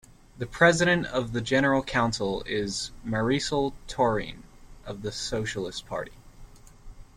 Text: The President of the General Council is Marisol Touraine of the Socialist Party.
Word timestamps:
The 0.39 0.47
President 0.47 1.05
of 1.05 1.31
the 1.31 1.41
General 1.41 1.83
Council 1.83 2.41
is 2.47 2.89
Marisol 3.05 3.73
Touraine 3.85 4.41
of 4.83 5.03
the 5.03 5.11
Socialist 5.11 5.85
Party. 5.85 6.13